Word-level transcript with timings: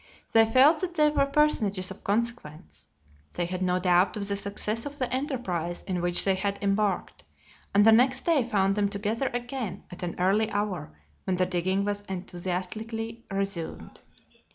They 0.33 0.45
felt 0.47 0.81
that 0.81 0.95
they 0.95 1.11
were 1.11 1.27
personages 1.27 1.91
of 1.91 2.03
consequence. 2.03 2.87
They 3.33 3.45
had 3.45 3.61
no 3.61 3.77
doubt 3.77 4.17
of 4.17 4.27
the 4.27 4.35
success 4.35 4.83
of 4.87 4.97
the 4.97 5.13
enterprise 5.13 5.83
in 5.83 6.01
which 6.01 6.25
they 6.25 6.33
had 6.33 6.57
embarked, 6.59 7.23
and 7.71 7.85
the 7.85 7.91
next 7.91 8.25
day 8.25 8.43
found 8.43 8.73
them 8.73 8.89
together 8.89 9.27
again 9.27 9.83
at 9.91 10.01
an 10.01 10.15
early 10.19 10.49
hour, 10.49 10.97
when 11.25 11.35
the 11.35 11.45
digging 11.45 11.85
was 11.85 12.01
enthusiastically 12.09 13.25
resumed. 13.29 13.99